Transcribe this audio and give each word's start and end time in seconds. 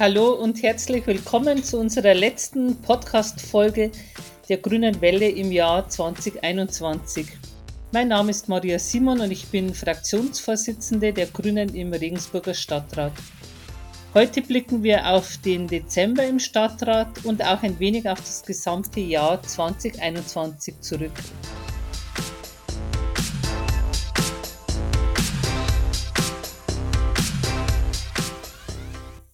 Hallo 0.00 0.30
und 0.34 0.62
herzlich 0.62 1.04
willkommen 1.08 1.64
zu 1.64 1.76
unserer 1.76 2.14
letzten 2.14 2.80
Podcast-Folge 2.82 3.90
der 4.48 4.58
Grünen 4.58 5.00
Welle 5.00 5.28
im 5.28 5.50
Jahr 5.50 5.88
2021. 5.88 7.26
Mein 7.90 8.06
Name 8.06 8.30
ist 8.30 8.48
Maria 8.48 8.78
Simon 8.78 9.18
und 9.18 9.32
ich 9.32 9.48
bin 9.48 9.74
Fraktionsvorsitzende 9.74 11.12
der 11.12 11.26
Grünen 11.26 11.74
im 11.74 11.92
Regensburger 11.92 12.54
Stadtrat. 12.54 13.10
Heute 14.14 14.40
blicken 14.40 14.84
wir 14.84 15.04
auf 15.04 15.36
den 15.38 15.66
Dezember 15.66 16.24
im 16.24 16.38
Stadtrat 16.38 17.24
und 17.24 17.42
auch 17.42 17.64
ein 17.64 17.76
wenig 17.80 18.08
auf 18.08 18.20
das 18.20 18.44
gesamte 18.44 19.00
Jahr 19.00 19.42
2021 19.42 20.80
zurück. 20.80 21.10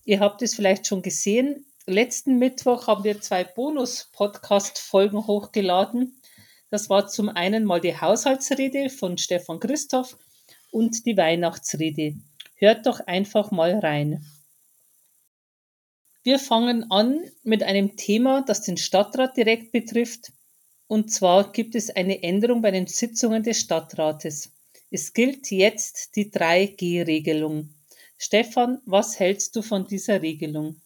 Ihr 0.04 0.20
habt 0.20 0.42
es 0.42 0.54
vielleicht 0.54 0.86
schon 0.86 1.00
gesehen. 1.02 1.64
Letzten 1.86 2.38
Mittwoch 2.38 2.86
haben 2.86 3.04
wir 3.04 3.20
zwei 3.20 3.44
Bonus-Podcast-Folgen 3.44 5.26
hochgeladen. 5.26 6.20
Das 6.70 6.90
war 6.90 7.08
zum 7.08 7.30
einen 7.30 7.64
mal 7.64 7.80
die 7.80 7.98
Haushaltsrede 7.98 8.90
von 8.90 9.16
Stefan 9.16 9.60
Christoph 9.60 10.16
und 10.70 11.06
die 11.06 11.16
Weihnachtsrede. 11.16 12.16
Hört 12.56 12.86
doch 12.86 13.00
einfach 13.00 13.50
mal 13.50 13.78
rein. 13.78 14.26
Wir 16.22 16.38
fangen 16.38 16.90
an 16.90 17.20
mit 17.42 17.62
einem 17.62 17.96
Thema, 17.96 18.42
das 18.42 18.62
den 18.62 18.76
Stadtrat 18.76 19.36
direkt 19.36 19.72
betrifft. 19.72 20.32
Und 20.86 21.10
zwar 21.10 21.52
gibt 21.52 21.74
es 21.74 21.90
eine 21.90 22.22
Änderung 22.22 22.60
bei 22.60 22.70
den 22.70 22.86
Sitzungen 22.86 23.42
des 23.42 23.60
Stadtrates. 23.60 24.50
Es 24.90 25.12
gilt 25.12 25.50
jetzt 25.50 26.16
die 26.16 26.30
3G-Regelung. 26.30 27.70
Stefan, 28.16 28.80
was 28.86 29.18
hältst 29.18 29.56
du 29.56 29.62
von 29.62 29.86
dieser 29.86 30.22
Regelung? 30.22 30.76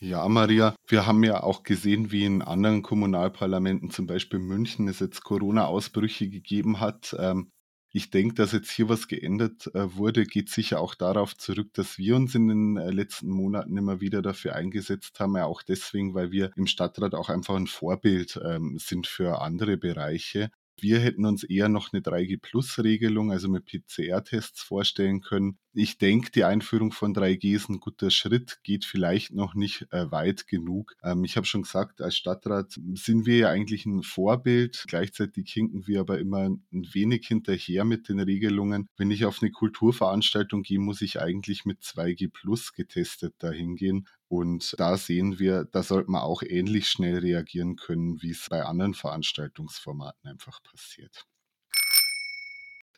Ja, 0.00 0.28
Maria, 0.28 0.76
wir 0.86 1.06
haben 1.06 1.24
ja 1.24 1.42
auch 1.42 1.64
gesehen, 1.64 2.12
wie 2.12 2.24
in 2.24 2.40
anderen 2.40 2.82
Kommunalparlamenten, 2.82 3.90
zum 3.90 4.06
Beispiel 4.06 4.38
München, 4.38 4.86
es 4.86 5.00
jetzt 5.00 5.24
Corona-Ausbrüche 5.24 6.28
gegeben 6.28 6.78
hat. 6.78 7.16
Ähm, 7.18 7.50
ich 7.90 8.10
denke, 8.10 8.34
dass 8.34 8.52
jetzt 8.52 8.70
hier 8.70 8.88
was 8.88 9.08
geändert 9.08 9.74
äh, 9.74 9.96
wurde, 9.96 10.24
geht 10.24 10.50
sicher 10.50 10.80
auch 10.80 10.94
darauf 10.94 11.36
zurück, 11.36 11.70
dass 11.72 11.98
wir 11.98 12.14
uns 12.14 12.34
in 12.34 12.46
den 12.46 12.76
äh, 12.76 12.90
letzten 12.90 13.28
Monaten 13.28 13.76
immer 13.76 14.00
wieder 14.00 14.22
dafür 14.22 14.54
eingesetzt 14.54 15.18
haben, 15.18 15.36
ja 15.36 15.46
auch 15.46 15.62
deswegen, 15.62 16.14
weil 16.14 16.30
wir 16.30 16.52
im 16.54 16.66
Stadtrat 16.66 17.14
auch 17.14 17.28
einfach 17.28 17.56
ein 17.56 17.66
Vorbild 17.66 18.38
ähm, 18.44 18.78
sind 18.78 19.08
für 19.08 19.40
andere 19.40 19.78
Bereiche. 19.78 20.50
Wir 20.80 21.00
hätten 21.00 21.24
uns 21.24 21.42
eher 21.42 21.68
noch 21.68 21.92
eine 21.92 22.02
3G-Plus-Regelung, 22.02 23.32
also 23.32 23.48
mit 23.48 23.64
PCR-Tests 23.64 24.62
vorstellen 24.62 25.22
können. 25.22 25.58
Ich 25.80 25.96
denke, 25.96 26.32
die 26.32 26.42
Einführung 26.42 26.90
von 26.90 27.14
3G 27.14 27.54
ist 27.54 27.68
ein 27.68 27.78
guter 27.78 28.10
Schritt, 28.10 28.58
geht 28.64 28.84
vielleicht 28.84 29.32
noch 29.32 29.54
nicht 29.54 29.86
äh, 29.92 30.10
weit 30.10 30.48
genug. 30.48 30.96
Ähm, 31.04 31.22
ich 31.22 31.36
habe 31.36 31.46
schon 31.46 31.62
gesagt, 31.62 32.02
als 32.02 32.16
Stadtrat 32.16 32.72
sind 32.94 33.26
wir 33.26 33.36
ja 33.36 33.50
eigentlich 33.50 33.86
ein 33.86 34.02
Vorbild. 34.02 34.86
Gleichzeitig 34.88 35.48
hinken 35.52 35.86
wir 35.86 36.00
aber 36.00 36.18
immer 36.18 36.46
ein 36.48 36.64
wenig 36.72 37.28
hinterher 37.28 37.84
mit 37.84 38.08
den 38.08 38.18
Regelungen. 38.18 38.88
Wenn 38.96 39.12
ich 39.12 39.24
auf 39.24 39.40
eine 39.40 39.52
Kulturveranstaltung 39.52 40.64
gehe, 40.64 40.80
muss 40.80 41.00
ich 41.00 41.20
eigentlich 41.20 41.64
mit 41.64 41.80
2G 41.82 42.28
Plus 42.28 42.72
getestet 42.72 43.36
dahin 43.38 43.76
gehen. 43.76 44.08
Und 44.26 44.74
da 44.78 44.96
sehen 44.96 45.38
wir, 45.38 45.64
da 45.64 45.84
sollte 45.84 46.10
man 46.10 46.22
auch 46.22 46.42
ähnlich 46.42 46.88
schnell 46.88 47.18
reagieren 47.18 47.76
können, 47.76 48.20
wie 48.20 48.32
es 48.32 48.48
bei 48.50 48.64
anderen 48.64 48.94
Veranstaltungsformaten 48.94 50.28
einfach 50.28 50.60
passiert. 50.60 51.24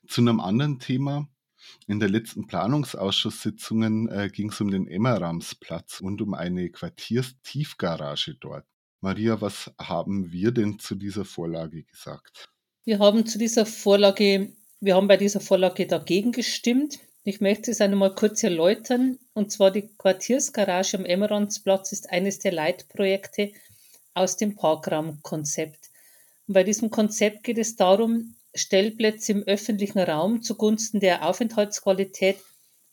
Zu 0.09 0.23
einem 0.23 0.41
anderen 0.41 0.79
Thema. 0.79 1.29
In 1.87 2.01
der 2.01 2.09
letzten 2.09 2.47
Planungsausschusssitzungen 2.47 4.09
äh, 4.09 4.29
ging 4.29 4.51
es 4.51 4.61
um 4.61 4.71
den 4.71 4.87
Emmeramsplatz 4.87 6.01
und 6.01 6.23
um 6.23 6.35
eine 6.35 6.71
Quartierstiefgarage 6.71 8.35
dort. 8.41 8.65
Maria, 9.01 9.41
was 9.41 9.71
haben 9.79 10.31
wir 10.31 10.53
denn 10.53 10.79
zu 10.79 10.95
dieser 10.95 11.25
Vorlage 11.25 11.85
gesagt? 11.85 12.51
Wir 12.85 12.99
haben 12.99 13.27
zu 13.27 13.39
dieser 13.39 13.67
Vorlage, 13.67 14.53
wir 14.81 14.95
haben 14.95 15.09
bei 15.09 15.17
dieser 15.17 15.41
Vorlage 15.41 15.87
dagegen 15.87 16.33
gestimmt. 16.33 16.99
Ich 17.25 17.41
möchte 17.41 17.71
es 17.71 17.81
einmal 17.81 18.15
kurz 18.15 18.43
erläutern. 18.43 19.19
Und 19.33 19.53
zwar 19.53 19.71
die 19.71 19.89
Quartiersgarage 19.97 20.99
am 20.99 21.05
Emmeransplatz 21.05 21.93
ist 21.93 22.11
eines 22.11 22.39
der 22.39 22.53
Leitprojekte 22.53 23.53
aus 24.15 24.37
dem 24.37 24.55
Parkraumkonzept. 24.55 25.91
Bei 26.47 26.65
diesem 26.65 26.91
Konzept 26.91 27.45
geht 27.45 27.59
es 27.59 27.77
darum, 27.77 28.35
Stellplätze 28.55 29.33
im 29.33 29.43
öffentlichen 29.45 29.99
Raum 29.99 30.43
zugunsten 30.43 31.01
der 31.01 31.27
Aufenthaltsqualität 31.27 32.39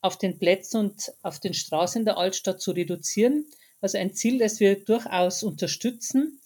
auf 0.02 0.18
den 0.18 0.38
Plätzen 0.38 0.78
und 0.78 1.12
auf 1.24 1.40
den 1.40 1.54
Straßen 1.54 2.06
der 2.06 2.18
Altstadt 2.18 2.62
zu 2.62 2.72
reduzieren. 2.72 3.46
Also 3.82 3.98
ein 3.98 4.14
Ziel, 4.14 4.40
das 4.40 4.60
wir 4.60 4.84
durchaus 4.84 5.44
unterstützen 5.44 6.40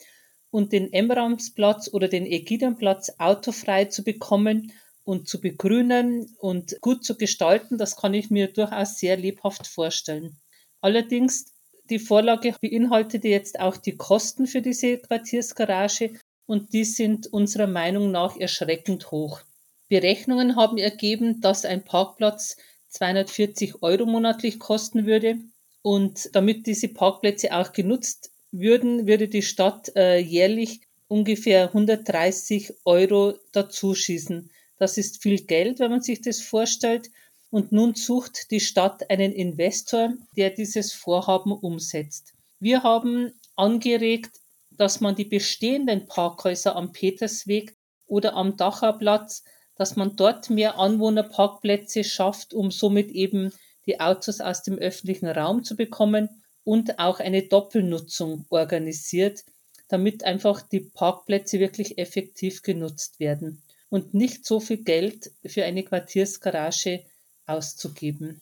und 0.49 0.73
den 0.73 0.91
Emramsplatz 0.91 1.89
oder 1.91 2.07
den 2.07 2.25
Ägidienplatz 2.25 3.13
autofrei 3.17 3.85
zu 3.85 4.03
bekommen 4.03 4.72
und 5.03 5.28
zu 5.28 5.41
begrünen 5.41 6.35
und 6.39 6.79
gut 6.81 7.03
zu 7.03 7.17
gestalten, 7.17 7.78
das 7.78 7.95
kann 7.95 8.13
ich 8.13 8.29
mir 8.29 8.47
durchaus 8.47 8.99
sehr 8.99 9.17
lebhaft 9.17 9.67
vorstellen. 9.67 10.38
Allerdings, 10.81 11.53
die 11.89 11.99
Vorlage 11.99 12.55
beinhaltete 12.61 13.28
jetzt 13.28 13.59
auch 13.59 13.78
die 13.78 13.97
Kosten 13.97 14.47
für 14.47 14.61
diese 14.61 14.97
Quartiersgarage 14.97 16.13
und 16.51 16.73
die 16.73 16.84
sind 16.84 17.28
unserer 17.28 17.66
Meinung 17.66 18.12
nach 18.12 18.35
erschreckend 18.35 19.09
hoch. 19.12 19.39
Berechnungen 19.88 20.57
haben 20.57 20.78
ergeben, 20.78 21.39
dass 21.39 21.63
ein 21.63 21.85
Parkplatz 21.85 22.57
240 22.89 23.81
Euro 23.81 24.06
monatlich 24.06 24.59
kosten 24.59 25.06
würde 25.06 25.38
und 25.81 26.29
damit 26.34 26.67
diese 26.67 26.90
Parkplätze 26.90 27.56
auch 27.56 27.72
genutzt 27.72 28.31
würden, 28.51 29.07
würde 29.07 29.29
die 29.29 29.44
Stadt 29.44 29.95
äh, 29.95 30.17
jährlich 30.17 30.81
ungefähr 31.07 31.67
130 31.67 32.73
Euro 32.84 33.35
dazuschießen. 33.53 34.50
Das 34.78 34.97
ist 34.97 35.23
viel 35.23 35.38
Geld, 35.45 35.79
wenn 35.79 35.91
man 35.91 36.01
sich 36.01 36.22
das 36.22 36.41
vorstellt. 36.41 37.11
Und 37.50 37.72
nun 37.72 37.95
sucht 37.95 38.51
die 38.51 38.59
Stadt 38.59 39.09
einen 39.09 39.31
Investor, 39.31 40.16
der 40.35 40.50
dieses 40.50 40.91
Vorhaben 40.91 41.53
umsetzt. 41.53 42.34
Wir 42.59 42.84
haben 42.84 43.31
angeregt, 43.56 44.41
dass 44.81 45.00
man 45.00 45.16
die 45.16 45.25
bestehenden 45.25 46.08
Parkhäuser 46.08 46.75
am 46.75 46.92
Petersweg 46.92 47.75
oder 48.08 48.34
am 48.34 48.58
Dacherplatz, 48.58 49.44
dass 49.75 49.96
man 49.96 50.16
dort 50.16 50.50
mehr 50.50 50.80
Anwohnerparkplätze 50.80 52.03
schafft, 52.03 52.56
um 52.56 52.72
somit 52.72 53.12
eben 53.12 53.53
die 53.86 54.00
Autos 54.00 54.41
aus 54.41 54.64
dem 54.64 54.80
öffentlichen 54.80 55.28
Raum 55.28 55.64
zu 55.64 55.75
bekommen 55.75 56.41
und 56.64 56.97
auch 56.97 57.20
eine 57.20 57.44
Doppelnutzung 57.44 58.47
organisiert, 58.50 59.44
damit 59.88 60.24
einfach 60.24 60.64
die 60.64 60.80
Parkplätze 60.80 61.59
wirklich 61.59 62.00
effektiv 62.00 62.64
genutzt 62.64 63.20
werden 63.20 63.62
und 63.90 64.16
nicht 64.16 64.47
so 64.47 64.59
viel 64.59 64.84
Geld 64.84 65.30
für 65.46 65.64
eine 65.64 65.84
Quartiersgarage 65.84 67.03
auszugeben. 67.46 68.41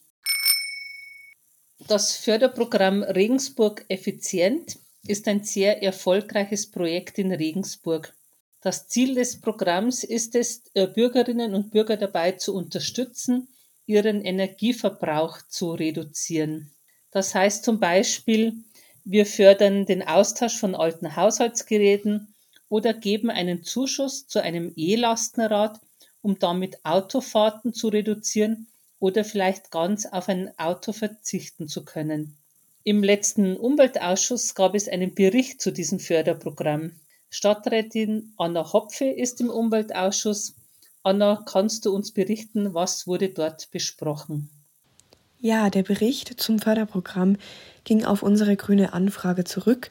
Das 1.85 2.15
Förderprogramm 2.15 3.03
Regensburg 3.03 3.83
Effizient 3.89 4.77
ist 5.07 5.27
ein 5.27 5.43
sehr 5.43 5.81
erfolgreiches 5.81 6.69
Projekt 6.69 7.17
in 7.19 7.31
Regensburg. 7.31 8.13
Das 8.61 8.87
Ziel 8.87 9.15
des 9.15 9.39
Programms 9.39 10.03
ist 10.03 10.35
es, 10.35 10.63
äh, 10.73 10.87
Bürgerinnen 10.87 11.53
und 11.53 11.71
Bürger 11.71 11.95
dabei 11.95 12.33
zu 12.33 12.53
unterstützen, 12.53 13.47
ihren 13.85 14.23
Energieverbrauch 14.23 15.39
zu 15.47 15.71
reduzieren. 15.71 16.71
Das 17.11 17.33
heißt 17.33 17.63
zum 17.63 17.79
Beispiel, 17.79 18.53
wir 19.05 19.25
fördern 19.25 19.85
den 19.85 20.05
Austausch 20.05 20.57
von 20.57 20.75
alten 20.75 21.15
Haushaltsgeräten 21.15 22.35
oder 22.67 22.93
geben 22.93 23.29
einen 23.29 23.63
Zuschuss 23.63 24.27
zu 24.27 24.43
einem 24.43 24.73
E-Lastenrad, 24.75 25.79
um 26.21 26.37
damit 26.37 26.85
Autofahrten 26.85 27.73
zu 27.73 27.87
reduzieren 27.87 28.67
oder 28.99 29.23
vielleicht 29.23 29.71
ganz 29.71 30.05
auf 30.05 30.27
ein 30.29 30.51
Auto 30.59 30.91
verzichten 30.91 31.67
zu 31.67 31.85
können. 31.85 32.38
Im 32.83 33.03
letzten 33.03 33.57
Umweltausschuss 33.57 34.55
gab 34.55 34.73
es 34.73 34.87
einen 34.87 35.13
Bericht 35.13 35.61
zu 35.61 35.71
diesem 35.71 35.99
Förderprogramm. 35.99 36.93
Stadträtin 37.29 38.33
Anna 38.37 38.71
Hopfe 38.71 39.05
ist 39.05 39.41
im 39.41 39.49
Umweltausschuss. 39.49 40.55
Anna, 41.03 41.43
kannst 41.45 41.85
du 41.85 41.93
uns 41.93 42.11
berichten, 42.11 42.73
was 42.73 43.05
wurde 43.05 43.29
dort 43.29 43.69
besprochen? 43.71 44.49
Ja, 45.41 45.69
der 45.69 45.83
Bericht 45.83 46.41
zum 46.41 46.59
Förderprogramm 46.59 47.37
ging 47.83 48.03
auf 48.03 48.23
unsere 48.23 48.57
grüne 48.57 48.93
Anfrage 48.93 49.45
zurück 49.45 49.89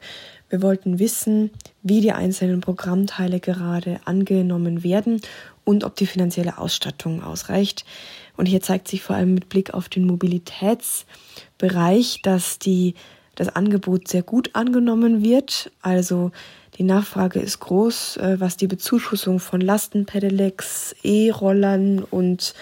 wir 0.49 0.63
wollten 0.63 0.97
wissen, 0.97 1.51
wie 1.83 2.01
die 2.01 2.11
einzelnen 2.11 2.59
Programmteile 2.59 3.39
gerade 3.39 4.01
angenommen 4.05 4.83
werden 4.83 5.21
und 5.63 5.83
ob 5.83 5.95
die 5.95 6.07
finanzielle 6.07 6.57
Ausstattung 6.57 7.23
ausreicht. 7.23 7.85
Und 8.39 8.45
hier 8.45 8.61
zeigt 8.61 8.87
sich 8.87 9.03
vor 9.03 9.17
allem 9.17 9.33
mit 9.33 9.49
Blick 9.49 9.73
auf 9.73 9.89
den 9.89 10.07
Mobilitätsbereich, 10.07 12.21
dass 12.21 12.57
die, 12.57 12.93
das 13.35 13.53
Angebot 13.53 14.07
sehr 14.07 14.23
gut 14.23 14.51
angenommen 14.53 15.21
wird. 15.21 15.69
Also 15.81 16.31
die 16.77 16.83
Nachfrage 16.83 17.41
ist 17.41 17.59
groß, 17.59 18.15
äh, 18.15 18.39
was 18.39 18.55
die 18.55 18.67
Bezuschussung 18.67 19.41
von 19.41 19.59
Lastenpedelecs, 19.59 20.95
E-Rollern 21.03 21.99
und 21.99 22.53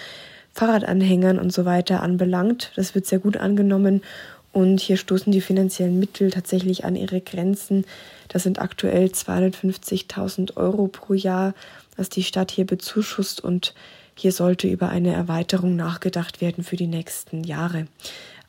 Fahrradanhängern 0.52 1.38
und 1.38 1.52
so 1.52 1.64
weiter 1.64 2.02
anbelangt. 2.02 2.72
Das 2.74 2.96
wird 2.96 3.06
sehr 3.06 3.20
gut 3.20 3.36
angenommen 3.36 4.02
Und 4.50 4.80
hier 4.80 4.96
stoßen 4.96 5.30
die 5.30 5.40
finanziellen 5.40 6.00
Mittel 6.00 6.32
tatsächlich 6.32 6.84
an 6.84 6.96
ihre 6.96 7.20
Grenzen. 7.20 7.84
Das 8.26 8.42
sind 8.42 8.60
aktuell 8.60 9.10
250.000 9.10 10.56
Euro 10.56 10.88
pro 10.88 11.14
Jahr, 11.14 11.54
was 11.96 12.08
die 12.08 12.24
Stadt 12.24 12.50
hier 12.50 12.66
bezuschusst. 12.66 13.44
Und 13.44 13.74
hier 14.18 14.32
sollte 14.32 14.68
über 14.68 14.88
eine 14.88 15.12
Erweiterung 15.12 15.76
nachgedacht 15.76 16.40
werden 16.40 16.64
für 16.64 16.76
die 16.76 16.88
nächsten 16.88 17.44
Jahre. 17.44 17.86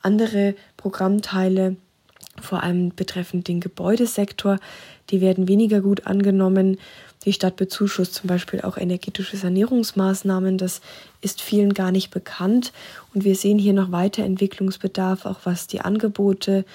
Andere 0.02 0.56
Programmteile, 0.78 1.76
vor 2.42 2.64
allem 2.64 2.90
betreffend 2.96 3.48
den 3.48 3.60
Gebäudesektor, 3.60 4.58
die 5.10 5.22
werden 5.22 5.48
weniger 5.48 5.82
gut 5.82 6.08
angenommen. 6.08 6.78
Die 7.26 7.34
Stadt 7.34 7.56
bezuschusst 7.58 8.16
zum 8.16 8.28
Beispiel 8.28 8.62
auch 8.62 8.78
energetische 8.78 9.38
Sanierungsmaßnahmen. 9.38 10.58
Das 10.58 10.82
ist 11.22 11.42
vielen 11.42 11.74
gar 11.74 11.92
nicht 11.92 12.12
bekannt. 12.12 12.72
Und 13.14 13.24
wir 13.24 13.36
sehen 13.36 13.60
hier 13.60 13.74
noch 13.74 13.92
Weiterentwicklungsbedarf, 13.92 15.26
auch 15.26 15.42
was 15.44 15.68
die 15.68 15.82
Angebote 15.82 16.66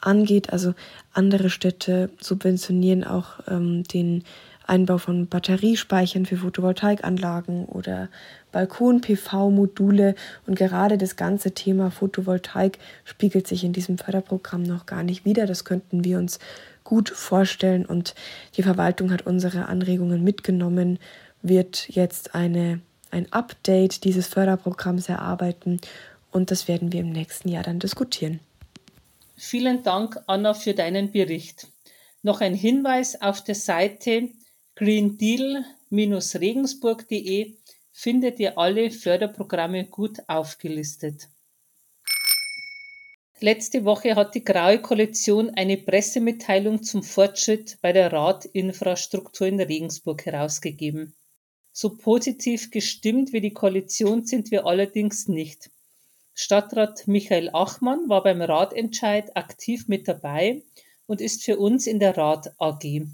angeht. 0.00 0.52
Also 0.52 0.74
andere 1.12 1.50
Städte 1.50 2.10
subventionieren 2.20 3.02
auch 3.04 3.40
ähm, 3.48 3.84
den 3.84 4.24
Einbau 4.66 4.98
von 4.98 5.26
Batteriespeichern 5.26 6.26
für 6.26 6.38
Photovoltaikanlagen 6.38 7.66
oder 7.66 8.08
Balkon-PV-Module. 8.52 10.14
Und 10.46 10.56
gerade 10.56 10.98
das 10.98 11.16
ganze 11.16 11.52
Thema 11.52 11.90
Photovoltaik 11.90 12.78
spiegelt 13.04 13.46
sich 13.46 13.64
in 13.64 13.72
diesem 13.72 13.98
Förderprogramm 13.98 14.62
noch 14.62 14.86
gar 14.86 15.02
nicht 15.02 15.24
wieder. 15.24 15.46
Das 15.46 15.64
könnten 15.64 16.04
wir 16.04 16.18
uns 16.18 16.38
gut 16.82 17.10
vorstellen. 17.10 17.84
Und 17.84 18.14
die 18.56 18.62
Verwaltung 18.62 19.10
hat 19.10 19.26
unsere 19.26 19.66
Anregungen 19.66 20.24
mitgenommen, 20.24 20.98
wird 21.42 21.88
jetzt 21.88 22.34
eine, 22.34 22.80
ein 23.10 23.30
Update 23.32 24.04
dieses 24.04 24.26
Förderprogramms 24.26 25.08
erarbeiten. 25.08 25.80
Und 26.30 26.50
das 26.50 26.68
werden 26.68 26.92
wir 26.92 27.00
im 27.00 27.10
nächsten 27.10 27.48
Jahr 27.48 27.62
dann 27.62 27.78
diskutieren. 27.78 28.40
Vielen 29.36 29.82
Dank, 29.82 30.20
Anna, 30.26 30.54
für 30.54 30.74
deinen 30.74 31.10
Bericht. 31.10 31.66
Noch 32.22 32.40
ein 32.40 32.54
Hinweis 32.54 33.20
auf 33.20 33.44
der 33.44 33.54
Seite 33.54 34.30
greendeal-regensburg.de 34.76 37.54
findet 37.92 38.40
ihr 38.40 38.58
alle 38.58 38.90
Förderprogramme 38.90 39.84
gut 39.84 40.18
aufgelistet. 40.26 41.28
Letzte 43.40 43.84
Woche 43.84 44.16
hat 44.16 44.34
die 44.34 44.42
Graue 44.42 44.80
Koalition 44.80 45.50
eine 45.50 45.76
Pressemitteilung 45.76 46.82
zum 46.82 47.02
Fortschritt 47.02 47.78
bei 47.82 47.92
der 47.92 48.12
Radinfrastruktur 48.12 49.46
in 49.46 49.60
Regensburg 49.60 50.24
herausgegeben. 50.24 51.14
So 51.72 51.96
positiv 51.96 52.70
gestimmt 52.70 53.32
wie 53.32 53.40
die 53.40 53.52
Koalition 53.52 54.24
sind 54.24 54.50
wir 54.50 54.66
allerdings 54.66 55.28
nicht. 55.28 55.70
Stadtrat 56.32 57.06
Michael 57.06 57.50
Achmann 57.52 58.08
war 58.08 58.22
beim 58.22 58.42
Ratentscheid 58.42 59.36
aktiv 59.36 59.88
mit 59.88 60.08
dabei 60.08 60.62
und 61.06 61.20
ist 61.20 61.44
für 61.44 61.58
uns 61.58 61.86
in 61.86 62.00
der 62.00 62.16
Rat 62.16 62.54
AG. 62.58 63.06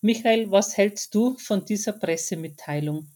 Michael, 0.00 0.50
was 0.50 0.76
hältst 0.76 1.14
du 1.14 1.36
von 1.38 1.64
dieser 1.64 1.92
Pressemitteilung? 1.92 3.08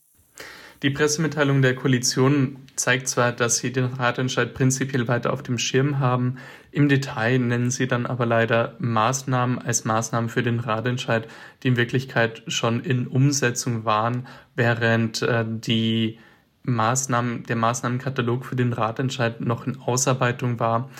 Die 0.83 0.91
Pressemitteilung 0.91 1.63
der 1.63 1.77
Koalition 1.77 2.57
zeigt 2.75 3.07
zwar, 3.07 3.31
dass 3.31 3.59
sie 3.59 3.73
den 3.73 3.85
Ratentscheid 3.85 4.53
prinzipiell 4.53 5.07
weiter 5.07 5.33
auf 5.33 5.45
dem 5.45 5.59
Schirm 5.59 6.01
haben, 6.01 6.39
im 6.73 6.89
Detail 6.89 7.39
nennen 7.39 7.71
sie 7.71 7.87
dann 7.87 8.05
aber 8.05 8.27
leider 8.27 8.75
Maßnahmen 8.81 9.61
als 9.61 9.85
Maßnahmen 9.85 10.29
für 10.29 10.43
den 10.43 10.59
Ratentscheid, 10.59 11.29
die 11.63 11.69
in 11.69 11.77
Wirklichkeit 11.77 12.43
schon 12.49 12.83
in 12.83 13.07
Umsetzung 13.07 13.85
waren, 13.85 14.27
während 14.57 15.23
äh, 15.23 15.45
die 15.47 16.19
Maßnahmen, 16.65 17.45
der 17.45 17.57
Maßnahmenkatalog 17.57 18.45
für 18.45 18.57
den 18.57 18.73
Ratentscheid 18.73 19.41
noch 19.41 19.67
in 19.67 19.81
Ausarbeitung 19.81 20.61
war. 20.61 20.91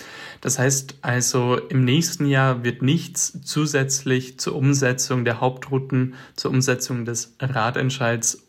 Das 0.41 0.59
heißt 0.59 0.97
also, 1.01 1.57
im 1.57 1.85
nächsten 1.85 2.25
Jahr 2.25 2.63
wird 2.63 2.81
nichts 2.81 3.39
zusätzlich 3.43 4.39
zur 4.39 4.55
Umsetzung 4.55 5.23
der 5.23 5.39
Hauptrouten, 5.39 6.15
zur 6.35 6.51
Umsetzung 6.51 7.05
des 7.05 7.35
Ratentscheids 7.39 8.43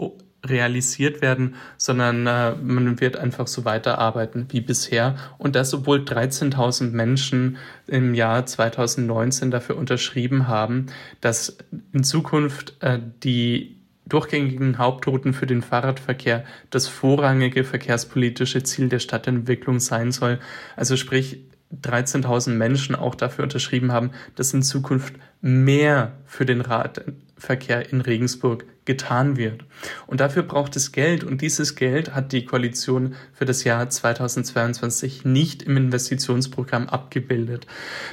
realisiert 0.45 1.23
werden, 1.23 1.55
sondern 1.77 2.27
äh, 2.27 2.55
man 2.57 3.01
wird 3.01 3.17
einfach 3.17 3.47
so 3.47 3.65
weiterarbeiten 3.65 4.47
wie 4.51 4.61
bisher. 4.61 5.17
Und 5.39 5.57
das, 5.57 5.73
obwohl 5.73 6.01
13.000 6.01 6.91
Menschen 6.91 7.57
im 7.87 8.15
Jahr 8.15 8.45
2019 8.45 9.51
dafür 9.51 9.77
unterschrieben 9.77 10.47
haben, 10.49 10.87
dass 11.21 11.57
in 11.93 12.05
Zukunft 12.05 12.77
äh, 12.81 12.99
die 13.23 13.74
durchgängigen 14.07 14.79
Hauptrouten 14.79 15.33
für 15.33 15.47
den 15.47 15.63
Fahrradverkehr 15.63 16.45
das 16.71 16.89
vorrangige 16.89 17.65
verkehrspolitische 17.65 18.63
Ziel 18.63 18.89
der 18.89 18.99
Stadtentwicklung 18.99 19.81
sein 19.81 20.13
soll. 20.13 20.39
Also 20.77 20.97
sprich, 20.97 21.45
13.000 21.83 22.51
Menschen 22.51 22.95
auch 22.95 23.15
dafür 23.15 23.45
unterschrieben 23.45 23.93
haben, 23.93 24.11
dass 24.37 24.55
in 24.55 24.63
Zukunft 24.63 25.15
mehr 25.41 26.13
für 26.27 26.47
den 26.47 26.61
Radverkehr 26.61 27.91
in 27.91 28.01
Regensburg 28.01 28.65
getan 28.85 29.37
wird. 29.37 29.65
Und 30.07 30.21
dafür 30.21 30.43
braucht 30.43 30.77
es 30.77 30.93
Geld 30.93 31.25
und 31.25 31.41
dieses 31.41 31.75
Geld 31.75 32.15
hat 32.15 32.33
die 32.33 32.45
Koalition 32.45 33.15
für 33.33 33.45
das 33.45 33.65
Jahr 33.65 33.89
2022 33.89 35.25
nicht 35.25 35.63
im 35.63 35.77
Investitionsprogramm 35.77 36.89
abgebildet. 36.89 37.67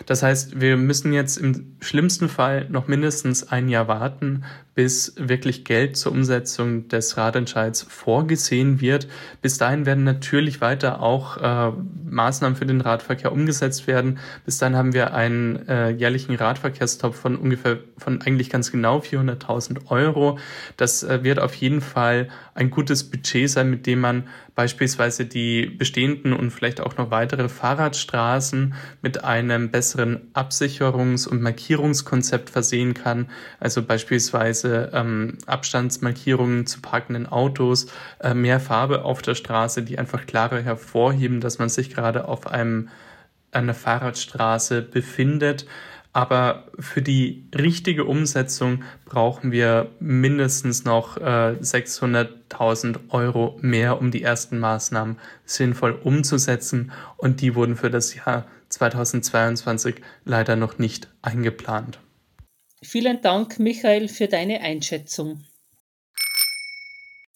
Das 0.05 0.23
heißt, 0.23 0.61
wir 0.61 0.77
müssen 0.77 1.13
jetzt 1.13 1.37
im 1.37 1.75
schlimmsten 1.81 2.29
Fall 2.29 2.67
noch 2.69 2.87
mindestens 2.87 3.47
ein 3.47 3.69
Jahr 3.69 3.87
warten, 3.87 4.43
bis 4.73 5.13
wirklich 5.17 5.65
Geld 5.65 5.97
zur 5.97 6.13
Umsetzung 6.13 6.87
des 6.87 7.17
Radentscheids 7.17 7.81
vorgesehen 7.81 8.79
wird. 8.79 9.07
Bis 9.41 9.57
dahin 9.57 9.85
werden 9.85 10.05
natürlich 10.05 10.61
weiter 10.61 11.01
auch 11.01 11.37
äh, 11.37 11.71
Maßnahmen 12.09 12.55
für 12.55 12.65
den 12.65 12.79
Radverkehr 12.79 13.33
umgesetzt 13.33 13.87
werden. 13.87 14.19
Bis 14.45 14.59
dahin 14.59 14.77
haben 14.77 14.93
wir 14.93 15.13
einen 15.13 15.67
äh, 15.67 15.89
jährlichen 15.89 16.35
Radverkehrstopf 16.35 17.19
von 17.19 17.35
ungefähr, 17.35 17.79
von 17.97 18.21
eigentlich 18.21 18.49
ganz 18.49 18.71
genau 18.71 18.99
400.000 18.99 19.87
Euro. 19.89 20.39
Das 20.77 21.03
äh, 21.03 21.23
wird 21.23 21.39
auf 21.39 21.53
jeden 21.55 21.81
Fall 21.81 22.29
ein 22.53 22.69
gutes 22.69 23.09
Budget 23.09 23.49
sein, 23.49 23.69
mit 23.69 23.85
dem 23.85 23.99
man 23.99 24.27
beispielsweise 24.55 25.25
die 25.25 25.65
bestehenden 25.65 26.33
und 26.33 26.51
vielleicht 26.51 26.81
auch 26.81 26.97
noch 26.97 27.11
weitere 27.11 27.49
Fahrradstraßen 27.49 28.73
mit 29.01 29.23
einem 29.23 29.71
besseren 29.71 30.31
Absicherungs- 30.33 31.27
und 31.27 31.41
Markierungskonzept 31.41 32.49
versehen 32.49 32.93
kann. 32.93 33.29
Also 33.59 33.81
beispielsweise 33.83 34.91
ähm, 34.93 35.37
Abstandsmarkierungen 35.45 36.65
zu 36.65 36.81
parkenden 36.81 37.27
Autos, 37.27 37.87
äh, 38.19 38.33
mehr 38.33 38.59
Farbe 38.59 39.05
auf 39.05 39.21
der 39.21 39.35
Straße, 39.35 39.83
die 39.83 39.97
einfach 39.97 40.25
klarer 40.25 40.61
hervorheben, 40.61 41.39
dass 41.39 41.59
man 41.59 41.69
sich 41.69 41.93
gerade 41.93 42.27
auf 42.27 42.47
einem 42.47 42.89
einer 43.51 43.73
Fahrradstraße 43.73 44.81
befindet. 44.81 45.65
Aber 46.13 46.67
für 46.77 47.01
die 47.01 47.47
richtige 47.55 48.03
Umsetzung 48.03 48.83
brauchen 49.05 49.51
wir 49.51 49.91
mindestens 49.99 50.83
noch 50.83 51.17
äh, 51.17 51.55
600.000 51.61 53.09
Euro 53.09 53.57
mehr, 53.61 53.99
um 53.99 54.11
die 54.11 54.21
ersten 54.21 54.59
Maßnahmen 54.59 55.17
sinnvoll 55.45 55.93
umzusetzen. 55.93 56.91
Und 57.15 57.39
die 57.39 57.55
wurden 57.55 57.77
für 57.77 57.89
das 57.89 58.13
Jahr 58.13 58.45
2022 58.69 59.95
leider 60.25 60.57
noch 60.57 60.77
nicht 60.77 61.07
eingeplant. 61.21 61.99
Vielen 62.83 63.21
Dank, 63.21 63.59
Michael, 63.59 64.07
für 64.09 64.27
deine 64.27 64.61
Einschätzung. 64.61 65.45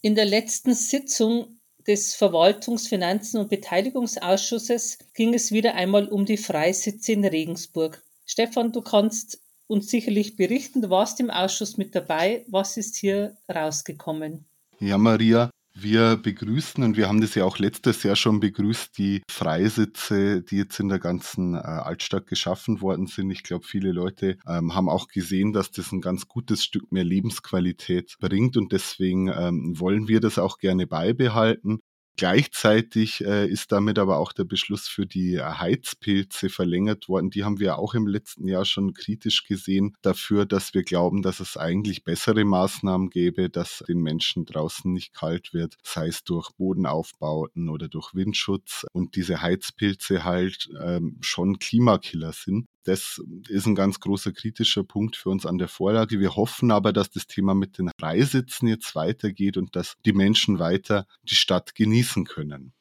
In 0.01 0.15
der 0.15 0.25
letzten 0.25 0.73
Sitzung 0.73 1.59
des 1.87 2.15
Verwaltungs-, 2.15 2.87
Finanzen- 2.87 3.39
und 3.39 3.49
Beteiligungsausschusses 3.49 4.97
ging 5.13 5.33
es 5.33 5.51
wieder 5.51 5.75
einmal 5.75 6.07
um 6.07 6.25
die 6.25 6.37
Freisitze 6.37 7.13
in 7.13 7.25
Regensburg. 7.25 8.01
Stefan, 8.25 8.71
du 8.71 8.81
kannst 8.81 9.39
uns 9.67 9.89
sicherlich 9.89 10.35
berichten, 10.35 10.81
du 10.81 10.89
warst 10.89 11.19
im 11.19 11.29
Ausschuss 11.29 11.77
mit 11.77 11.95
dabei. 11.95 12.45
Was 12.49 12.77
ist 12.77 12.95
hier 12.95 13.35
rausgekommen? 13.49 14.45
Ja, 14.79 14.97
Maria, 14.97 15.49
wir 15.77 16.15
begrüßen 16.15 16.83
und 16.85 16.95
wir 16.95 17.09
haben 17.09 17.19
das 17.19 17.35
ja 17.35 17.43
auch 17.43 17.59
letztes 17.59 18.03
Jahr 18.03 18.15
schon 18.15 18.39
begrüßt, 18.39 18.97
die 18.97 19.21
Freisitze, 19.29 20.41
die 20.41 20.57
jetzt 20.57 20.79
in 20.79 20.87
der 20.87 20.99
ganzen 20.99 21.53
äh, 21.55 21.57
Altstadt 21.57 22.27
geschaffen 22.27 22.79
worden 22.79 23.07
sind. 23.07 23.29
Ich 23.31 23.43
glaube, 23.43 23.65
viele 23.65 23.91
Leute 23.91 24.37
ähm, 24.47 24.73
haben 24.73 24.87
auch 24.87 25.09
gesehen, 25.09 25.51
dass 25.51 25.71
das 25.71 25.91
ein 25.91 25.99
ganz 25.99 26.29
gutes 26.29 26.63
Stück 26.63 26.93
mehr 26.93 27.03
Lebensqualität 27.03 28.15
bringt 28.21 28.55
und 28.55 28.71
deswegen 28.71 29.27
ähm, 29.27 29.77
wollen 29.77 30.07
wir 30.07 30.21
das 30.21 30.39
auch 30.39 30.59
gerne 30.59 30.87
beibehalten. 30.87 31.81
Gleichzeitig 32.17 33.25
äh, 33.25 33.45
ist 33.45 33.73
damit 33.73 33.99
aber 33.99 34.19
auch 34.19 34.31
der 34.31 34.45
Beschluss 34.45 34.87
für 34.87 35.05
die 35.05 35.41
Heizpilze 35.41 36.49
verlängert 36.49 37.09
worden. 37.09 37.29
Die 37.29 37.43
haben 37.43 37.59
wir 37.59 37.77
auch 37.77 37.93
im 37.93 38.07
letzten 38.07 38.47
Jahr 38.47 38.63
schon 38.63 38.93
kritisch 38.93 39.43
gesehen 39.43 39.97
dafür, 40.01 40.45
dass 40.45 40.73
wir 40.73 40.83
glauben, 40.83 41.21
dass 41.21 41.41
es 41.41 41.57
eigentlich 41.57 42.05
bessere 42.05 42.45
Maßnahmen 42.45 43.09
gäbe, 43.09 43.49
dass 43.49 43.83
den 43.87 44.01
Menschen 44.01 44.45
draußen 44.45 44.93
nicht 44.93 45.13
kalt 45.13 45.53
wird, 45.53 45.75
sei 45.83 46.07
es 46.07 46.23
durch 46.23 46.51
Bodenaufbauten 46.51 47.67
oder 47.67 47.89
durch 47.89 48.15
Windschutz 48.15 48.85
und 48.93 49.17
diese 49.17 49.41
Heizpilze 49.41 50.23
halt 50.23 50.69
ähm, 50.81 51.17
schon 51.19 51.59
Klimakiller 51.59 52.31
sind. 52.31 52.67
Das 52.85 53.19
ist 53.49 53.65
ein 53.65 53.73
ganz 53.73 53.99
großer 53.99 54.31
kritischer 54.31 54.83
Punkt 54.83 55.15
für 55.15 55.29
uns 55.29 55.45
an 55.47 55.57
der 55.57 55.67
Vorlage. 55.67 56.19
Wir 56.19 56.35
hoffen 56.35 56.69
aber, 56.71 56.93
dass 56.93 57.09
das 57.09 57.25
Thema 57.25 57.55
mit 57.55 57.79
den 57.79 57.89
Freisitzen 57.99 58.67
jetzt 58.67 58.93
weitergeht 58.93 59.57
und 59.57 59.75
dass 59.75 59.95
die 60.05 60.13
Menschen 60.13 60.59
weiter 60.59 61.07
die 61.23 61.35
Stadt 61.35 61.73
genießen 61.73 62.25
können. 62.25 62.73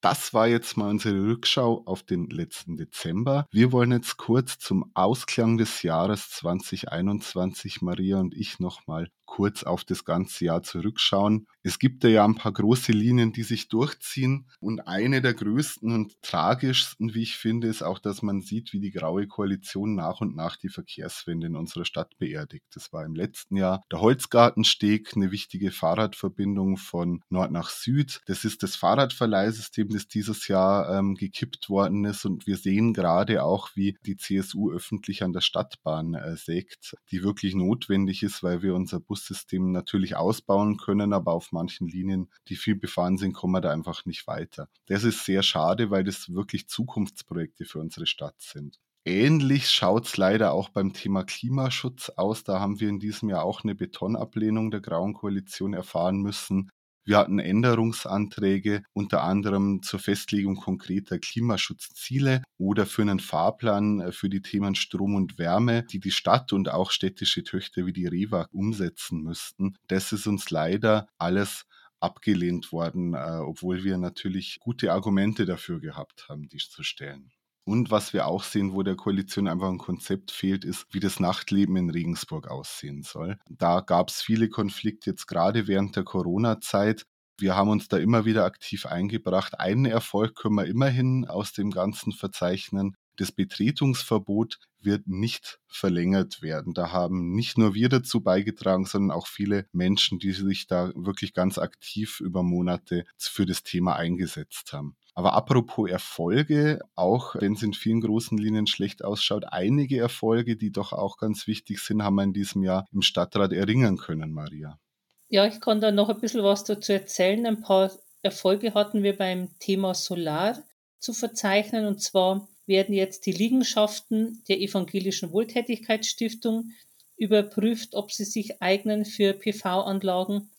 Das 0.00 0.34
war 0.34 0.48
jetzt 0.48 0.76
mal 0.76 0.90
unsere 0.90 1.24
Rückschau 1.24 1.82
auf 1.86 2.02
den 2.02 2.28
letzten 2.28 2.76
Dezember. 2.76 3.46
Wir 3.50 3.72
wollen 3.72 3.92
jetzt 3.92 4.18
kurz 4.18 4.58
zum 4.58 4.90
Ausklang 4.92 5.56
des 5.56 5.82
Jahres 5.82 6.28
2021, 6.28 7.80
Maria 7.80 8.18
und 8.18 8.34
ich, 8.34 8.58
nochmal 8.58 9.08
kurz 9.34 9.64
auf 9.64 9.82
das 9.82 10.04
ganze 10.04 10.44
Jahr 10.44 10.62
zurückschauen. 10.62 11.48
Es 11.64 11.80
gibt 11.80 12.04
ja 12.04 12.24
ein 12.24 12.36
paar 12.36 12.52
große 12.52 12.92
Linien, 12.92 13.32
die 13.32 13.42
sich 13.42 13.66
durchziehen. 13.66 14.46
Und 14.60 14.86
eine 14.86 15.20
der 15.22 15.34
größten 15.34 15.92
und 15.92 16.22
tragischsten, 16.22 17.14
wie 17.14 17.22
ich 17.22 17.36
finde, 17.36 17.66
ist 17.66 17.82
auch, 17.82 17.98
dass 17.98 18.22
man 18.22 18.42
sieht, 18.42 18.72
wie 18.72 18.78
die 18.78 18.92
Graue 18.92 19.26
Koalition 19.26 19.96
nach 19.96 20.20
und 20.20 20.36
nach 20.36 20.56
die 20.56 20.68
Verkehrswende 20.68 21.48
in 21.48 21.56
unserer 21.56 21.84
Stadt 21.84 22.16
beerdigt. 22.18 22.66
Das 22.74 22.92
war 22.92 23.04
im 23.04 23.16
letzten 23.16 23.56
Jahr 23.56 23.82
der 23.90 24.00
Holzgartensteg, 24.00 25.16
eine 25.16 25.32
wichtige 25.32 25.72
Fahrradverbindung 25.72 26.76
von 26.76 27.20
Nord 27.28 27.50
nach 27.50 27.70
Süd. 27.70 28.20
Das 28.26 28.44
ist 28.44 28.62
das 28.62 28.76
Fahrradverleihsystem, 28.76 29.88
das 29.88 30.06
dieses 30.06 30.46
Jahr 30.46 30.96
ähm, 30.96 31.16
gekippt 31.16 31.68
worden 31.68 32.04
ist. 32.04 32.24
Und 32.24 32.46
wir 32.46 32.56
sehen 32.56 32.94
gerade 32.94 33.42
auch, 33.42 33.70
wie 33.74 33.96
die 34.06 34.16
CSU 34.16 34.70
öffentlich 34.70 35.24
an 35.24 35.32
der 35.32 35.40
Stadtbahn 35.40 36.14
äh, 36.14 36.36
sägt, 36.36 36.94
die 37.10 37.24
wirklich 37.24 37.56
notwendig 37.56 38.22
ist, 38.22 38.44
weil 38.44 38.62
wir 38.62 38.76
unser 38.76 39.00
Bus 39.00 39.23
Bussystem 39.24 39.72
natürlich 39.72 40.16
ausbauen 40.16 40.76
können, 40.76 41.12
aber 41.12 41.32
auf 41.32 41.52
manchen 41.52 41.88
Linien, 41.88 42.30
die 42.48 42.56
viel 42.56 42.76
befahren 42.76 43.16
sind, 43.16 43.32
kommen 43.32 43.54
wir 43.54 43.60
da 43.60 43.70
einfach 43.70 44.04
nicht 44.04 44.26
weiter. 44.26 44.68
Das 44.86 45.04
ist 45.04 45.24
sehr 45.24 45.42
schade, 45.42 45.90
weil 45.90 46.04
das 46.04 46.32
wirklich 46.34 46.68
Zukunftsprojekte 46.68 47.64
für 47.64 47.78
unsere 47.78 48.06
Stadt 48.06 48.36
sind. 48.38 48.78
Ähnlich 49.06 49.68
schaut 49.68 50.06
es 50.06 50.16
leider 50.16 50.52
auch 50.52 50.70
beim 50.70 50.94
Thema 50.94 51.24
Klimaschutz 51.24 52.10
aus. 52.10 52.42
Da 52.44 52.60
haben 52.60 52.80
wir 52.80 52.88
in 52.88 53.00
diesem 53.00 53.28
Jahr 53.28 53.44
auch 53.44 53.62
eine 53.62 53.74
Betonablehnung 53.74 54.70
der 54.70 54.80
Grauen 54.80 55.12
Koalition 55.12 55.74
erfahren 55.74 56.22
müssen. 56.22 56.70
Wir 57.06 57.18
hatten 57.18 57.38
Änderungsanträge 57.38 58.82
unter 58.94 59.22
anderem 59.24 59.82
zur 59.82 60.00
Festlegung 60.00 60.56
konkreter 60.56 61.18
Klimaschutzziele 61.18 62.42
oder 62.56 62.86
für 62.86 63.02
einen 63.02 63.20
Fahrplan 63.20 64.00
äh, 64.00 64.12
für 64.12 64.30
die 64.30 64.40
Themen 64.40 64.74
Strom 64.74 65.14
und 65.14 65.38
Wärme, 65.38 65.84
die 65.84 66.00
die 66.00 66.10
Stadt 66.10 66.52
und 66.52 66.70
auch 66.70 66.90
städtische 66.90 67.44
Töchter 67.44 67.84
wie 67.84 67.92
die 67.92 68.06
REWAG 68.06 68.48
umsetzen 68.52 69.22
müssten. 69.22 69.76
Das 69.88 70.12
ist 70.12 70.26
uns 70.26 70.50
leider 70.50 71.06
alles 71.18 71.66
abgelehnt 72.00 72.72
worden, 72.72 73.14
äh, 73.14 73.38
obwohl 73.40 73.84
wir 73.84 73.98
natürlich 73.98 74.58
gute 74.60 74.92
Argumente 74.92 75.44
dafür 75.44 75.80
gehabt 75.80 76.28
haben, 76.28 76.48
dies 76.48 76.70
zu 76.70 76.82
stellen. 76.82 77.32
Und 77.64 77.90
was 77.90 78.12
wir 78.12 78.26
auch 78.26 78.42
sehen, 78.42 78.74
wo 78.74 78.82
der 78.82 78.94
Koalition 78.94 79.48
einfach 79.48 79.70
ein 79.70 79.78
Konzept 79.78 80.30
fehlt, 80.30 80.64
ist, 80.64 80.86
wie 80.90 81.00
das 81.00 81.18
Nachtleben 81.18 81.76
in 81.76 81.90
Regensburg 81.90 82.48
aussehen 82.48 83.02
soll. 83.02 83.38
Da 83.48 83.80
gab 83.80 84.10
es 84.10 84.20
viele 84.20 84.50
Konflikte 84.50 85.10
jetzt 85.10 85.26
gerade 85.26 85.66
während 85.66 85.96
der 85.96 86.04
Corona-Zeit. 86.04 87.06
Wir 87.38 87.56
haben 87.56 87.70
uns 87.70 87.88
da 87.88 87.96
immer 87.96 88.26
wieder 88.26 88.44
aktiv 88.44 88.86
eingebracht. 88.86 89.58
Einen 89.58 89.86
Erfolg 89.86 90.36
können 90.36 90.56
wir 90.56 90.66
immerhin 90.66 91.24
aus 91.24 91.52
dem 91.52 91.70
Ganzen 91.70 92.12
verzeichnen. 92.12 92.96
Das 93.16 93.32
Betretungsverbot 93.32 94.58
wird 94.80 95.06
nicht 95.06 95.60
verlängert 95.66 96.42
werden. 96.42 96.74
Da 96.74 96.92
haben 96.92 97.32
nicht 97.32 97.56
nur 97.56 97.74
wir 97.74 97.88
dazu 97.88 98.20
beigetragen, 98.20 98.84
sondern 98.84 99.16
auch 99.16 99.26
viele 99.26 99.66
Menschen, 99.72 100.18
die 100.18 100.32
sich 100.32 100.66
da 100.66 100.92
wirklich 100.94 101.32
ganz 101.32 101.58
aktiv 101.58 102.20
über 102.20 102.42
Monate 102.42 103.04
für 103.16 103.46
das 103.46 103.62
Thema 103.62 103.96
eingesetzt 103.96 104.72
haben. 104.72 104.96
Aber 105.14 105.34
apropos 105.34 105.88
Erfolge, 105.88 106.80
auch 106.96 107.36
wenn 107.36 107.52
es 107.52 107.62
in 107.62 107.72
vielen 107.72 108.00
großen 108.00 108.36
Linien 108.36 108.66
schlecht 108.66 109.04
ausschaut, 109.04 109.44
einige 109.46 110.00
Erfolge, 110.00 110.56
die 110.56 110.72
doch 110.72 110.92
auch 110.92 111.18
ganz 111.18 111.46
wichtig 111.46 111.78
sind, 111.78 112.02
haben 112.02 112.16
wir 112.16 112.24
in 112.24 112.32
diesem 112.32 112.64
Jahr 112.64 112.86
im 112.92 113.00
Stadtrat 113.00 113.52
erringen 113.52 113.96
können, 113.96 114.32
Maria. 114.32 114.80
Ja, 115.28 115.46
ich 115.46 115.60
kann 115.60 115.80
da 115.80 115.92
noch 115.92 116.08
ein 116.08 116.20
bisschen 116.20 116.42
was 116.42 116.64
dazu 116.64 116.92
erzählen. 116.92 117.46
Ein 117.46 117.60
paar 117.60 117.92
Erfolge 118.22 118.74
hatten 118.74 119.02
wir 119.04 119.16
beim 119.16 119.56
Thema 119.60 119.94
Solar 119.94 120.58
zu 120.98 121.12
verzeichnen. 121.12 121.86
Und 121.86 122.02
zwar 122.02 122.48
werden 122.66 122.94
jetzt 122.94 123.26
die 123.26 123.32
Liegenschaften 123.32 124.42
der 124.48 124.60
Evangelischen 124.60 125.32
Wohltätigkeitsstiftung 125.32 126.72
überprüft, 127.16 127.94
ob 127.94 128.10
sie 128.10 128.24
sich 128.24 128.60
eignen 128.60 129.04
für 129.04 129.32
PV-Anlagen. 129.32 130.50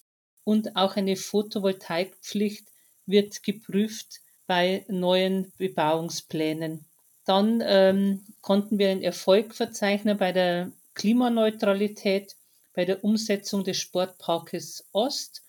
Und 0.46 0.78
auch 0.78 0.96
eine 0.96 1.18
Photovoltaikpflicht 1.18 2.68
wird 3.06 3.44
geprüft 3.44 4.22
bei 4.48 4.86
neuen 4.88 5.52
Bebauungsplänen. 5.58 6.86
Dann 7.26 7.64
ähm, 7.66 8.24
konnten 8.42 8.78
wir 8.78 8.90
einen 8.90 9.02
Erfolg 9.02 9.56
verzeichnen 9.56 10.18
bei 10.18 10.32
der 10.32 10.72
Klimaneutralität, 10.94 12.36
bei 12.74 12.86
der 12.86 13.04
Umsetzung 13.04 13.64
des 13.64 13.78
Sportparkes 13.78 14.88
Ost. 14.92 15.44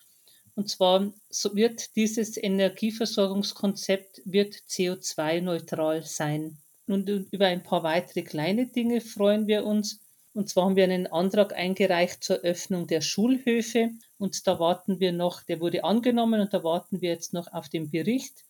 Und 0.54 0.70
zwar 0.70 1.12
wird 1.52 1.94
dieses 1.96 2.36
Energieversorgungskonzept 2.42 4.22
wird 4.24 4.54
CO2-neutral 4.54 6.02
sein. 6.02 6.56
Und 6.86 7.08
über 7.08 7.46
ein 7.46 7.62
paar 7.62 7.82
weitere 7.82 8.22
kleine 8.22 8.66
Dinge 8.66 9.00
freuen 9.00 9.46
wir 9.46 9.66
uns. 9.66 10.00
Und 10.32 10.48
zwar 10.48 10.66
haben 10.66 10.76
wir 10.76 10.84
einen 10.84 11.06
Antrag 11.06 11.54
eingereicht 11.54 12.22
zur 12.22 12.36
Öffnung 12.36 12.86
der 12.86 13.00
Schulhöfe. 13.00 13.90
Und 14.18 14.46
da 14.46 14.58
warten 14.58 15.00
wir 15.00 15.12
noch, 15.12 15.42
der 15.42 15.60
wurde 15.60 15.84
angenommen 15.84 16.40
und 16.40 16.54
da 16.54 16.62
warten 16.62 17.00
wir 17.02 17.10
jetzt 17.10 17.34
noch 17.34 17.52
auf 17.52 17.68
den 17.68 17.90
Bericht. 17.90 18.44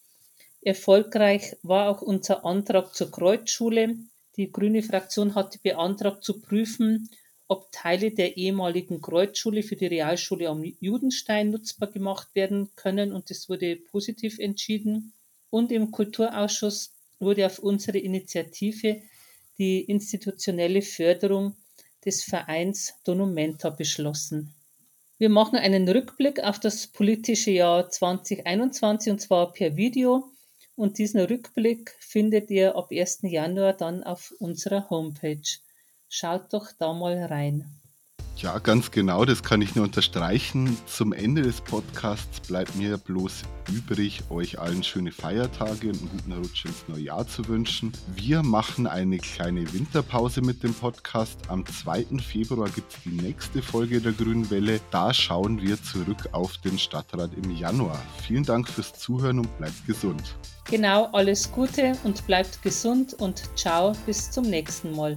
Erfolgreich 0.67 1.57
war 1.63 1.89
auch 1.89 2.03
unser 2.03 2.45
Antrag 2.45 2.93
zur 2.93 3.13
Kreuzschule. 3.13 3.95
Die 4.37 4.51
grüne 4.51 4.83
Fraktion 4.83 5.37
hatte 5.37 5.61
beantragt 5.63 6.25
zu 6.25 6.41
prüfen, 6.41 7.09
ob 7.47 7.71
Teile 7.71 8.11
der 8.11 8.37
ehemaligen 8.37 9.01
Kreuzschule 9.01 9.63
für 9.63 9.77
die 9.77 9.87
Realschule 9.87 10.49
am 10.49 10.65
Judenstein 10.81 11.53
nutzbar 11.53 11.93
gemacht 11.93 12.35
werden 12.35 12.71
können 12.75 13.13
und 13.13 13.31
es 13.31 13.49
wurde 13.49 13.77
positiv 13.77 14.41
entschieden. 14.41 15.13
Und 15.51 15.71
im 15.71 15.93
Kulturausschuss 15.93 16.93
wurde 17.21 17.47
auf 17.47 17.61
unsere 17.61 17.99
Initiative 17.99 19.03
die 19.59 19.83
institutionelle 19.83 20.83
Förderung 20.83 21.55
des 22.05 22.25
Vereins 22.25 22.95
Donumenta 23.05 23.71
beschlossen. 23.71 24.53
Wir 25.17 25.29
machen 25.29 25.61
einen 25.61 25.89
Rückblick 25.89 26.43
auf 26.43 26.59
das 26.59 26.89
politische 26.89 27.53
Jahr 27.53 27.89
2021 27.89 29.13
und 29.13 29.21
zwar 29.21 29.53
per 29.53 29.77
Video. 29.77 30.33
Und 30.77 30.99
diesen 30.99 31.21
Rückblick 31.21 31.97
findet 31.99 32.51
ihr 32.51 32.77
ab 32.77 32.89
1. 32.93 33.21
Januar 33.23 33.73
dann 33.73 34.05
auf 34.05 34.35
unserer 34.39 34.91
Homepage. 34.91 35.59
Schaut 36.09 36.53
doch 36.53 36.71
da 36.79 36.93
mal 36.93 37.25
rein. 37.25 37.65
Ja, 38.37 38.59
ganz 38.59 38.91
genau, 38.91 39.25
das 39.25 39.43
kann 39.43 39.63
ich 39.63 39.75
nur 39.75 39.87
unterstreichen. 39.87 40.77
Zum 40.85 41.15
Ende 41.15 41.41
des 41.41 41.63
Podcasts 41.63 42.41
bleibt 42.41 42.77
mir 42.77 42.99
bloß 42.99 43.45
übrig, 43.73 44.25
euch 44.29 44.59
allen 44.59 44.83
schöne 44.83 45.11
Feiertage 45.11 45.89
und 45.89 46.01
einen 46.01 46.11
guten 46.11 46.33
Rutsch 46.33 46.67
ins 46.67 46.85
neue 46.87 47.01
Jahr 47.01 47.27
zu 47.27 47.49
wünschen. 47.49 47.93
Wir 48.15 48.43
machen 48.43 48.87
eine 48.87 49.17
kleine 49.17 49.73
Winterpause 49.73 50.43
mit 50.43 50.63
dem 50.63 50.75
Podcast. 50.75 51.39
Am 51.49 51.65
2. 51.65 52.19
Februar 52.19 52.69
gibt 52.69 52.93
es 52.93 53.03
die 53.05 53.23
nächste 53.23 53.63
Folge 53.63 54.03
der 54.03 54.13
Grünen 54.13 54.51
Welle. 54.51 54.81
Da 54.91 55.15
schauen 55.15 55.63
wir 55.63 55.83
zurück 55.83 56.29
auf 56.33 56.59
den 56.59 56.79
Stadtrat 56.79 57.31
im 57.43 57.51
Januar. 57.57 57.99
Vielen 58.23 58.45
Dank 58.45 58.69
fürs 58.69 58.93
Zuhören 58.93 59.39
und 59.39 59.59
bleibt 59.59 59.87
gesund. 59.87 60.37
Genau, 60.69 61.07
alles 61.13 61.51
Gute 61.51 61.97
und 62.05 62.27
bleibt 62.27 62.61
gesund 62.63 63.15
und 63.15 63.45
ciao, 63.57 63.95
bis 64.05 64.31
zum 64.31 64.45
nächsten 64.45 64.95
Mal. 64.95 65.17